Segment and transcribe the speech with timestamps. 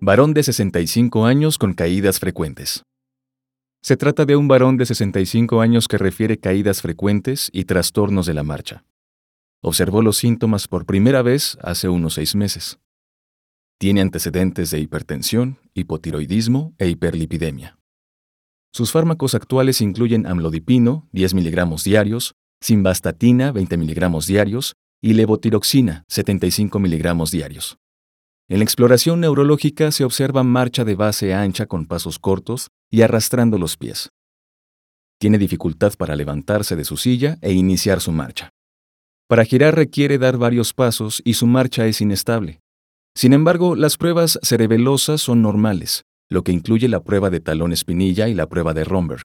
[0.00, 2.84] Varón de 65 años con caídas frecuentes.
[3.82, 8.34] Se trata de un varón de 65 años que refiere caídas frecuentes y trastornos de
[8.34, 8.84] la marcha.
[9.60, 12.78] Observó los síntomas por primera vez hace unos seis meses.
[13.76, 17.76] Tiene antecedentes de hipertensión, hipotiroidismo e hiperlipidemia.
[18.72, 26.78] Sus fármacos actuales incluyen amlodipino, 10 miligramos diarios, simvastatina, 20 miligramos diarios, y levotiroxina, 75
[26.78, 27.78] miligramos diarios.
[28.50, 33.58] En la exploración neurológica se observa marcha de base ancha con pasos cortos y arrastrando
[33.58, 34.08] los pies.
[35.20, 38.48] Tiene dificultad para levantarse de su silla e iniciar su marcha.
[39.28, 42.60] Para girar requiere dar varios pasos y su marcha es inestable.
[43.14, 48.28] Sin embargo, las pruebas cerebelosas son normales, lo que incluye la prueba de talón espinilla
[48.28, 49.22] y la prueba de Romberg.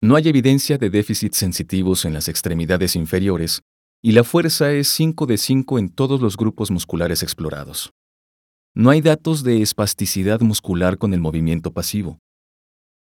[0.00, 3.62] No hay evidencia de déficits sensitivos en las extremidades inferiores,
[4.00, 7.92] y la fuerza es 5 de 5 en todos los grupos musculares explorados.
[8.74, 12.18] No hay datos de espasticidad muscular con el movimiento pasivo.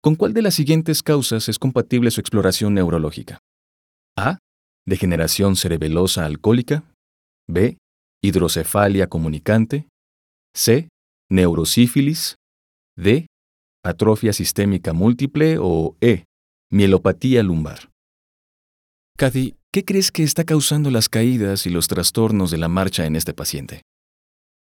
[0.00, 3.40] ¿Con cuál de las siguientes causas es compatible su exploración neurológica?
[4.16, 4.38] A.
[4.86, 6.84] Degeneración cerebelosa alcohólica.
[7.46, 7.76] B.
[8.22, 9.88] Hidrocefalia comunicante.
[10.56, 10.88] C.
[11.30, 12.36] Neurosífilis.
[12.96, 13.26] D.
[13.84, 16.24] Atrofia sistémica múltiple o E.
[16.70, 17.90] Mielopatía lumbar.
[19.18, 23.16] Cady, ¿qué crees que está causando las caídas y los trastornos de la marcha en
[23.16, 23.82] este paciente?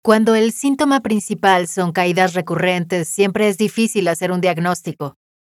[0.04, 5.14] Cuando el síntoma principal son caídas recurrentes, siempre es difícil hacer un diagnóstico,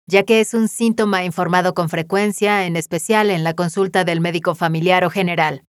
[0.06, 4.54] ya que es un síntoma informado con frecuencia, en especial en la consulta del médico
[4.54, 5.64] familiar o general.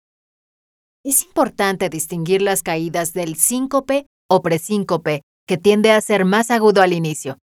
[1.03, 6.81] Es importante distinguir las caídas del síncope o presíncope, que tiende a ser más agudo
[6.81, 7.39] al inicio,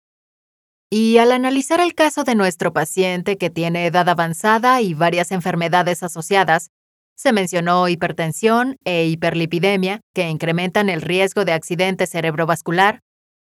[0.89, 6.03] y al analizar el caso de nuestro paciente que tiene edad avanzada y varias enfermedades
[6.03, 6.69] asociadas,
[7.17, 13.01] se mencionó hipertensión e hiperlipidemia que incrementan el riesgo de accidente cerebrovascular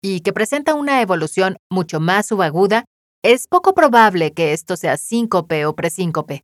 [0.01, 2.85] y que presenta una evolución mucho más subaguda,
[3.23, 6.43] es poco probable que esto sea síncope o presíncope.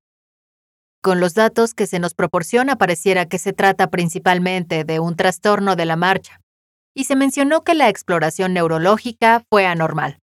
[1.02, 5.76] Con los datos que se nos proporciona pareciera que se trata principalmente de un trastorno
[5.76, 6.40] de la marcha,
[6.96, 10.20] y se mencionó que la exploración neurológica fue anormal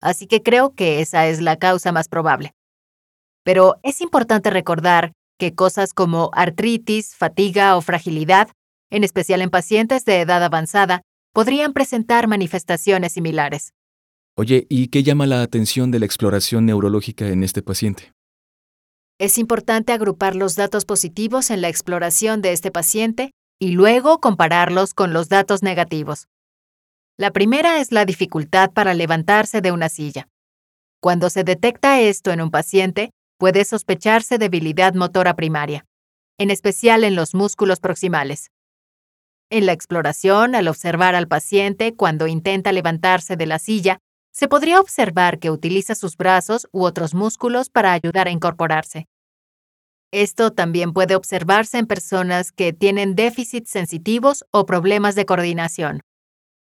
[0.00, 2.54] así que creo que esa es la causa más probable.
[3.44, 8.48] Pero es importante recordar que cosas como artritis, fatiga o fragilidad,
[8.90, 11.02] en especial en pacientes de edad avanzada,
[11.32, 13.72] podrían presentar manifestaciones similares.
[14.36, 18.12] Oye, ¿y qué llama la atención de la exploración neurológica en este paciente?
[19.18, 24.94] Es importante agrupar los datos positivos en la exploración de este paciente y luego compararlos
[24.94, 26.26] con los datos negativos.
[27.18, 30.28] La primera es la dificultad para levantarse de una silla.
[31.00, 35.86] Cuando se detecta esto en un paciente, puede sospecharse debilidad motora primaria,
[36.38, 38.50] en especial en los músculos proximales.
[39.48, 43.98] En la exploración, al observar al paciente cuando intenta levantarse de la silla,
[44.30, 49.08] se podría observar que utiliza sus brazos u otros músculos para ayudar a incorporarse.
[50.12, 56.02] Esto también puede observarse en personas que tienen déficits sensitivos o problemas de coordinación.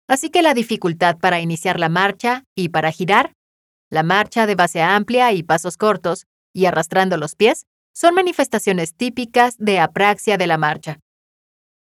[0.09, 3.31] Así que la dificultad para iniciar la marcha y para girar,
[3.89, 6.25] la marcha de base amplia y pasos cortos,
[6.57, 11.00] y arrastrando los pies, son manifestaciones típicas de apraxia de la marcha.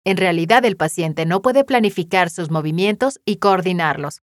[0.03, 4.21] En realidad el paciente no puede planificar sus movimientos y coordinarlos.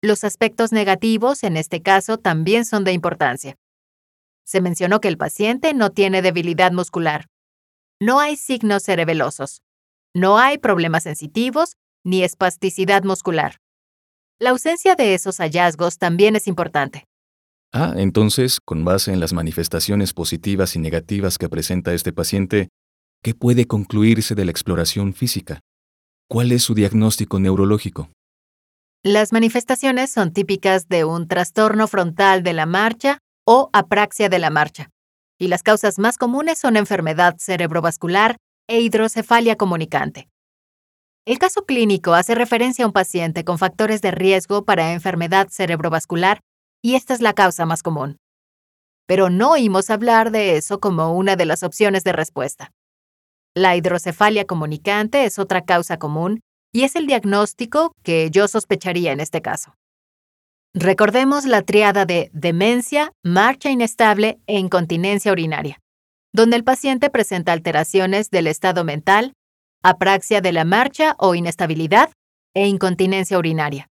[0.00, 3.58] Los aspectos negativos en este caso también son de importancia.
[4.42, 7.26] Se mencionó que el paciente no tiene debilidad muscular.
[8.00, 9.60] No hay signos cerebelosos.
[10.14, 13.58] No hay problemas sensitivos ni espasticidad muscular.
[14.38, 17.06] La ausencia de esos hallazgos también es importante.
[17.74, 22.68] Ah, entonces, con base en las manifestaciones positivas y negativas que presenta este paciente,
[23.22, 25.60] ¿qué puede concluirse de la exploración física?
[26.28, 28.10] ¿Cuál es su diagnóstico neurológico?
[29.02, 34.50] Las manifestaciones son típicas de un trastorno frontal de la marcha o apraxia de la
[34.50, 34.90] marcha,
[35.38, 38.36] y las causas más comunes son enfermedad cerebrovascular
[38.68, 40.28] e hidrocefalia comunicante.
[41.24, 46.40] El caso clínico hace referencia a un paciente con factores de riesgo para enfermedad cerebrovascular
[46.82, 48.18] y esta es la causa más común.
[49.06, 52.72] Pero no oímos hablar de eso como una de las opciones de respuesta.
[53.54, 56.40] La hidrocefalia comunicante es otra causa común
[56.72, 59.74] y es el diagnóstico que yo sospecharía en este caso.
[60.74, 65.78] Recordemos la triada de demencia, marcha inestable e incontinencia urinaria,
[66.32, 69.34] donde el paciente presenta alteraciones del estado mental,
[69.82, 72.10] apraxia de la marcha o inestabilidad
[72.54, 73.88] e incontinencia urinaria.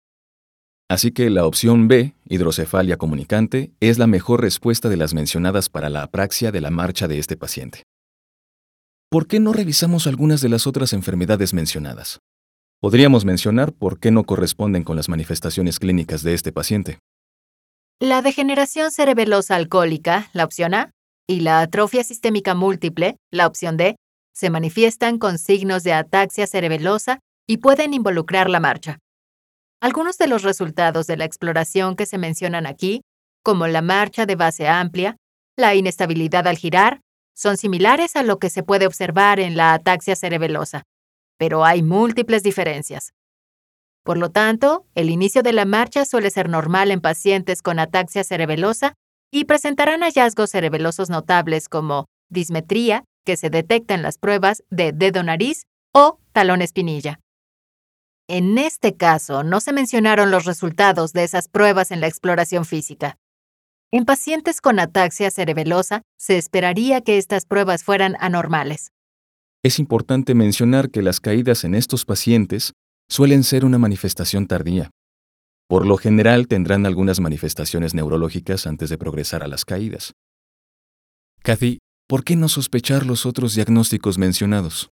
[0.90, 5.88] Así que la opción B, hidrocefalia comunicante, es la mejor respuesta de las mencionadas para
[5.88, 7.84] la apraxia de la marcha de este paciente.
[9.08, 12.19] ¿Por qué no revisamos algunas de las otras enfermedades mencionadas?
[12.81, 16.98] Podríamos mencionar por qué no corresponden con las manifestaciones clínicas de este paciente.
[18.00, 20.90] La degeneración cerebelosa alcohólica, la opción A,
[21.28, 23.94] y la atrofia sistémica múltiple, la opción D,
[24.34, 28.98] se manifiestan con signos de ataxia cerebelosa y pueden involucrar la marcha.
[29.81, 33.00] Algunos de los resultados de la exploración que se mencionan aquí,
[33.43, 35.17] como la marcha de base amplia,
[35.56, 37.00] la inestabilidad al girar,
[37.35, 40.82] son similares a lo que se puede observar en la ataxia cerebelosa,
[41.38, 43.15] pero hay múltiples diferencias.
[44.05, 48.25] Por lo tanto, el inicio de la marcha suele ser normal en pacientes con ataxia
[48.25, 48.94] cerebelosa
[49.31, 55.62] y presentarán hallazgos cerebelosos notables como dismetría, que se detecta en las pruebas de dedo-nariz
[55.94, 57.21] o talón espinilla.
[58.32, 63.19] En este caso, no se mencionaron los resultados de esas pruebas en la exploración física.
[63.91, 68.93] En pacientes con ataxia cerebelosa, se esperaría que estas pruebas fueran anormales.
[69.65, 72.73] Es importante mencionar que las caídas en estos pacientes
[73.09, 74.91] suelen ser una manifestación tardía.
[75.69, 80.12] Por lo general tendrán algunas manifestaciones neurológicas antes de progresar a las caídas.
[81.43, 84.88] Kathy, ¿por qué no sospechar los otros diagnósticos mencionados?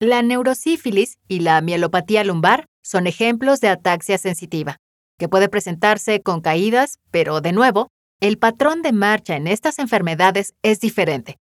[0.00, 4.78] La neurosífilis y la mielopatía lumbar son ejemplos de ataxia sensitiva,
[5.18, 7.88] que puede presentarse con caídas, pero de nuevo,
[8.20, 11.38] el patrón de marcha en estas enfermedades es diferente.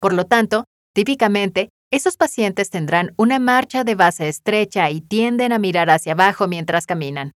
[0.00, 5.58] Por lo tanto, típicamente, esos pacientes tendrán una marcha de base estrecha y tienden a
[5.58, 7.32] mirar hacia abajo mientras caminan.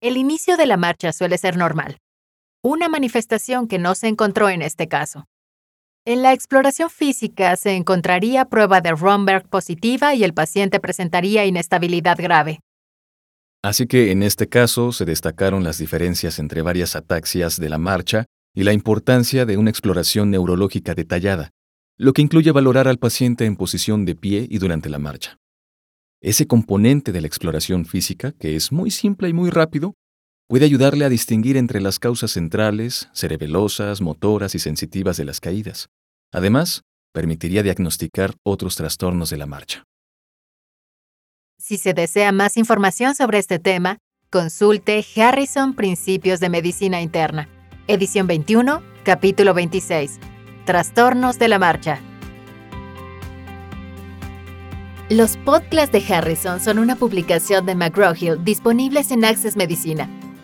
[0.00, 1.98] El inicio de la marcha suele ser normal,
[2.62, 5.24] una manifestación que no se encontró en este caso.
[6.06, 12.18] En la exploración física se encontraría prueba de Romberg positiva y el paciente presentaría inestabilidad
[12.18, 12.60] grave.
[13.62, 18.26] Así que en este caso se destacaron las diferencias entre varias ataxias de la marcha
[18.54, 21.52] y la importancia de una exploración neurológica detallada,
[21.96, 25.38] lo que incluye valorar al paciente en posición de pie y durante la marcha.
[26.20, 29.94] Ese componente de la exploración física, que es muy simple y muy rápido,
[30.48, 35.88] puede ayudarle a distinguir entre las causas centrales, cerebelosas, motoras y sensitivas de las caídas.
[36.32, 36.82] Además,
[37.12, 39.84] permitiría diagnosticar otros trastornos de la marcha.
[41.58, 43.98] Si se desea más información sobre este tema,
[44.30, 47.48] consulte Harrison Principios de Medicina Interna,
[47.86, 50.18] edición 21, capítulo 26,
[50.66, 52.00] Trastornos de la Marcha.
[55.08, 60.08] Los podcasts de Harrison son una publicación de McGraw-Hill disponibles en Access Medicina